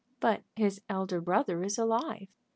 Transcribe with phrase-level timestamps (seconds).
[0.19, 2.27] "But his elder brother is alive."